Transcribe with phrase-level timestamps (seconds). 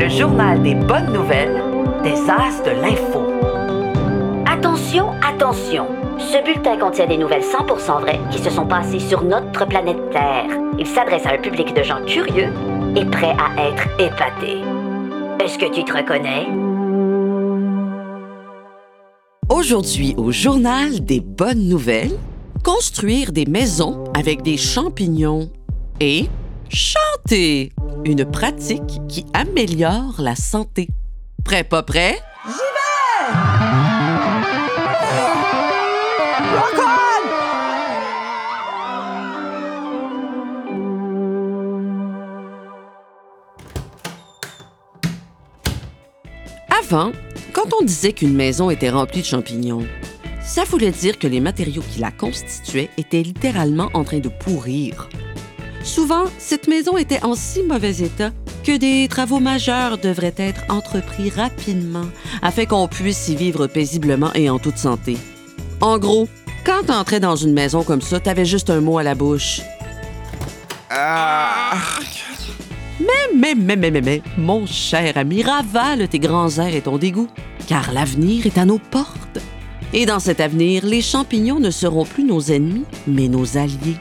[0.00, 1.62] le journal des bonnes nouvelles
[2.02, 3.20] des As de l'info.
[4.46, 5.88] Attention, attention.
[6.18, 10.46] Ce bulletin contient des nouvelles 100% vraies qui se sont passées sur notre planète Terre.
[10.78, 12.48] Il s'adresse à un public de gens curieux
[12.96, 14.62] et prêts à être épatés.
[15.44, 16.46] Est-ce que tu te reconnais?
[19.50, 22.16] Aujourd'hui, au journal des bonnes nouvelles,
[22.64, 25.50] construire des maisons avec des champignons
[26.00, 26.24] et
[26.70, 27.72] chanter,
[28.04, 30.88] une pratique qui améliore la santé.
[31.44, 32.18] Prêt, pas prêt?
[32.46, 33.34] J'y vais!
[36.56, 36.80] Rock
[46.78, 47.12] Avant,
[47.52, 49.86] quand on disait qu'une maison était remplie de champignons,
[50.42, 55.08] ça voulait dire que les matériaux qui la constituaient étaient littéralement en train de pourrir.
[55.82, 58.30] Souvent, cette maison était en si mauvais état
[58.64, 62.06] que des travaux majeurs devraient être entrepris rapidement
[62.42, 65.16] afin qu'on puisse y vivre paisiblement et en toute santé.
[65.80, 66.28] En gros,
[66.64, 69.62] quand t'entrais dans une maison comme ça, t'avais juste un mot à la bouche.
[73.00, 76.98] Mais, mais, mais, mais, mais, mais, mon cher ami, ravale tes grands airs et ton
[76.98, 77.28] dégoût,
[77.66, 79.38] car l'avenir est à nos portes.
[79.94, 83.96] Et dans cet avenir, les champignons ne seront plus nos ennemis, mais nos alliés.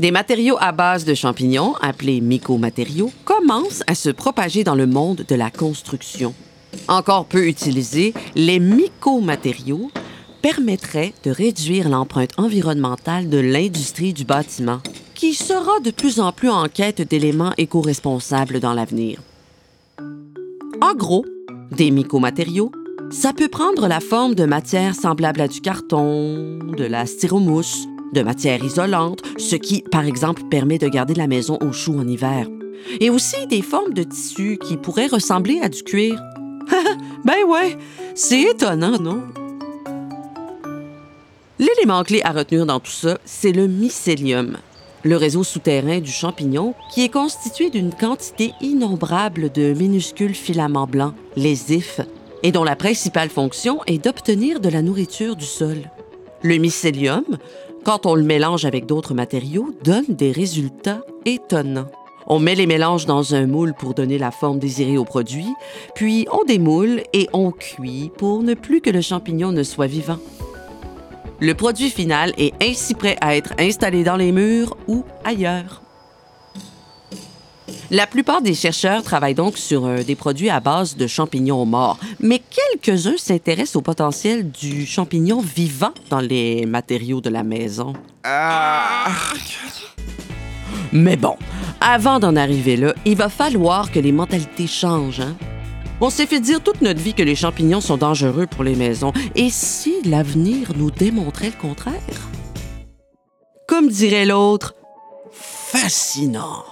[0.00, 5.24] Des matériaux à base de champignons, appelés mycomatériaux, commencent à se propager dans le monde
[5.28, 6.34] de la construction.
[6.88, 9.90] Encore peu utilisés, les mycomatériaux
[10.42, 14.80] permettraient de réduire l'empreinte environnementale de l'industrie du bâtiment,
[15.14, 19.20] qui sera de plus en plus en quête d'éléments éco-responsables dans l'avenir.
[20.82, 21.24] En gros,
[21.70, 22.72] des mycomatériaux,
[23.10, 28.22] ça peut prendre la forme de matières semblables à du carton, de la styromousse, de
[28.22, 32.48] matière isolante, ce qui, par exemple, permet de garder la maison au chaud en hiver.
[33.00, 36.18] Et aussi des formes de tissus qui pourraient ressembler à du cuir.
[37.24, 37.76] ben ouais,
[38.14, 39.22] c'est étonnant, non?
[41.58, 44.56] L'élément clé à retenir dans tout ça, c'est le mycélium,
[45.04, 51.14] le réseau souterrain du champignon qui est constitué d'une quantité innombrable de minuscules filaments blancs,
[51.36, 52.00] les ifs,
[52.42, 55.76] et dont la principale fonction est d'obtenir de la nourriture du sol.
[56.42, 57.24] Le mycélium,
[57.84, 61.90] quand on le mélange avec d'autres matériaux, donne des résultats étonnants.
[62.26, 65.48] On met les mélanges dans un moule pour donner la forme désirée au produit,
[65.94, 70.18] puis on démoule et on cuit pour ne plus que le champignon ne soit vivant.
[71.40, 75.83] Le produit final est ainsi prêt à être installé dans les murs ou ailleurs.
[77.90, 81.98] La plupart des chercheurs travaillent donc sur euh, des produits à base de champignons morts,
[82.18, 87.92] mais quelques-uns s'intéressent au potentiel du champignon vivant dans les matériaux de la maison.
[90.92, 91.36] Mais bon,
[91.80, 95.20] avant d'en arriver là, il va falloir que les mentalités changent.
[95.20, 95.36] hein.
[96.00, 99.12] On s'est fait dire toute notre vie que les champignons sont dangereux pour les maisons.
[99.34, 102.28] Et si l'avenir nous démontrait le contraire?
[103.68, 104.74] Comme dirait l'autre,
[105.30, 106.64] fascinant.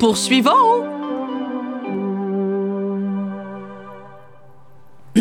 [0.00, 0.82] Poursuivons!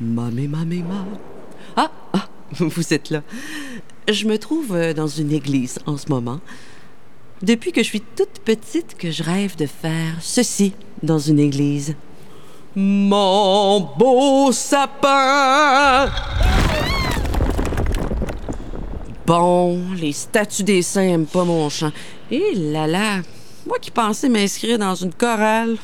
[0.00, 1.04] Mamé, mamé, ma.
[1.74, 2.28] Ah, ah,
[2.60, 3.24] vous êtes là.
[4.08, 6.38] Je me trouve euh, dans une église en ce moment.
[7.42, 11.96] Depuis que je suis toute petite que je rêve de faire ceci dans une église.
[12.76, 16.08] Mon beau sapin!
[19.26, 21.90] Bon, les statues des saints aiment pas mon chant.
[22.30, 23.22] Et là là,
[23.66, 25.78] moi qui pensais m'inscrire dans une chorale.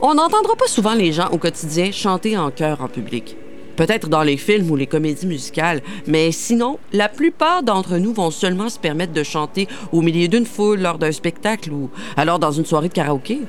[0.00, 3.36] On n'entendra pas souvent les gens au quotidien chanter en chœur en public.
[3.76, 8.32] Peut-être dans les films ou les comédies musicales, mais sinon, la plupart d'entre nous vont
[8.32, 12.50] seulement se permettre de chanter au milieu d'une foule lors d'un spectacle ou alors dans
[12.50, 13.42] une soirée de karaoké.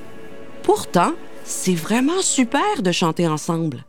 [0.62, 1.14] Pourtant,
[1.44, 3.84] c'est vraiment super de chanter ensemble.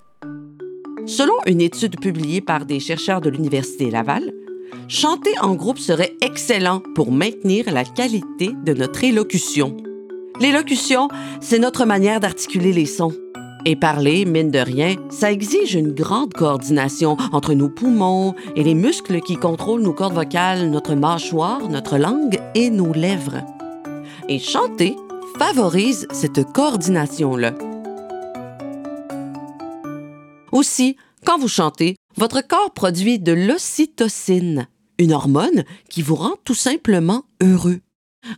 [1.08, 4.30] Selon une étude publiée par des chercheurs de l'Université Laval,
[4.88, 9.74] chanter en groupe serait excellent pour maintenir la qualité de notre élocution.
[10.38, 11.08] L'élocution,
[11.40, 13.14] c'est notre manière d'articuler les sons.
[13.64, 18.74] Et parler, mine de rien, ça exige une grande coordination entre nos poumons et les
[18.74, 23.46] muscles qui contrôlent nos cordes vocales, notre mâchoire, notre langue et nos lèvres.
[24.28, 24.94] Et chanter
[25.38, 27.54] favorise cette coordination-là.
[30.52, 34.68] Aussi, quand vous chantez, votre corps produit de l'ocytocine,
[34.98, 37.80] une hormone qui vous rend tout simplement heureux.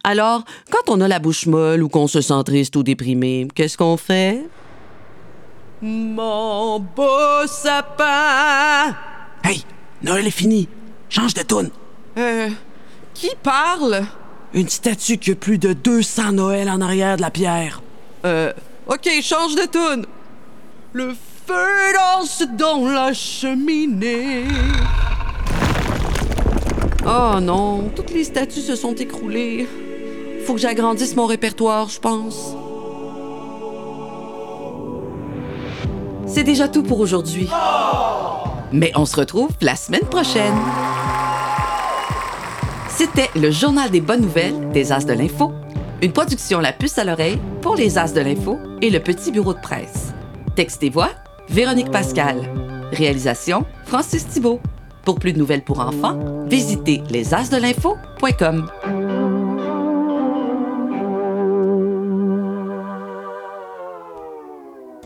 [0.05, 3.79] Alors, quand on a la bouche molle ou qu'on se sent triste ou déprimé, qu'est-ce
[3.79, 4.47] qu'on fait?
[5.83, 8.95] Mon beau sapin!
[9.43, 9.65] Hey,
[10.03, 10.69] Noël est fini.
[11.09, 11.71] Change de toune.
[12.19, 12.51] Euh.
[13.15, 14.03] Qui parle?
[14.53, 17.83] Une statue qui a plus de 200 Noël en arrière de la pierre.
[18.25, 18.53] Euh.
[18.87, 20.07] Ok, change de tune.
[20.93, 21.15] Le
[21.47, 24.43] feu danse dans la cheminée.
[27.07, 29.69] Oh non, toutes les statues se sont écroulées.
[30.45, 32.57] Faut que j'agrandisse mon répertoire, je pense.
[36.27, 37.49] C'est déjà tout pour aujourd'hui.
[38.73, 40.59] Mais on se retrouve la semaine prochaine.
[42.89, 45.53] C'était le journal des bonnes nouvelles des As de l'Info,
[46.03, 49.55] une production La Puce à l'oreille pour les As de l'Info et le Petit Bureau
[49.55, 50.10] de presse.
[50.61, 51.09] Texte et voix,
[51.49, 52.37] Véronique Pascal.
[52.93, 54.61] Réalisation, Francis Thibault.
[55.07, 56.19] Pour plus de nouvelles pour enfants,
[56.49, 58.71] visitez lesasdelinfo.com.